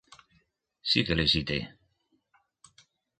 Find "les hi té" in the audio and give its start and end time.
1.19-1.59